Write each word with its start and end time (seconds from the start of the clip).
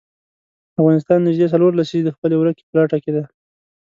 افغانستان 0.79 1.19
نژدې 1.27 1.47
څلور 1.53 1.71
لسیزې 1.75 2.05
د 2.05 2.09
خپلې 2.15 2.35
ورکې 2.37 2.63
په 2.67 2.73
لټه 2.79 2.97
کې 3.03 3.11
دی. 3.15 3.23